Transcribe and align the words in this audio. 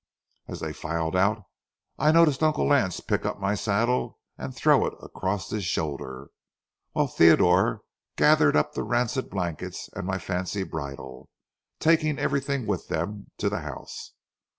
As 0.47 0.61
they 0.61 0.73
filed 0.73 1.15
out, 1.15 1.43
I 1.99 2.11
noticed 2.11 2.41
Uncle 2.41 2.67
Lance 2.67 3.01
pick 3.01 3.23
up 3.23 3.39
my 3.39 3.53
saddle 3.53 4.17
and 4.35 4.51
throw 4.55 4.87
it 4.87 4.95
across 4.99 5.51
his 5.51 5.63
shoulder, 5.63 6.31
while 6.93 7.05
Theodore 7.05 7.83
gathered 8.15 8.55
up 8.55 8.73
the 8.73 8.81
rancid 8.81 9.29
blankets 9.29 9.91
and 9.93 10.07
my 10.07 10.17
fancy 10.17 10.63
bridle, 10.63 11.29
taking 11.79 12.17
everything 12.17 12.65
with 12.65 12.87
them 12.87 13.27
to 13.37 13.47
the 13.47 13.59
house. 13.59 14.13